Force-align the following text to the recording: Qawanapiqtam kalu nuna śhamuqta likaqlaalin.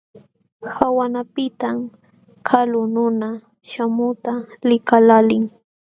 Qawanapiqtam 0.73 1.77
kalu 2.47 2.81
nuna 2.93 3.29
śhamuqta 3.69 4.33
likaqlaalin. 4.67 5.43